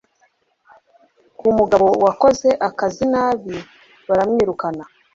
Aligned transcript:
kumugabo 1.37 1.87
wakoze 2.05 2.49
akazi 2.67 3.03
nabi 3.13 3.55
baramwirukana 4.07 4.83